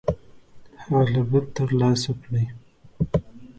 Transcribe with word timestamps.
هعلْهبت 0.83 1.45
تر 1.55 1.69
لاسَ 1.79 2.03
کړئ. 2.21 2.45